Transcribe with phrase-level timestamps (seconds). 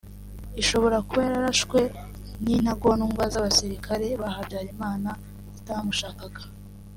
[0.61, 1.79] ishobora kuba yararashwe
[2.43, 5.09] n’intagondwa z’abasirikare ba Habyarimana
[5.53, 6.41] zitamushakaga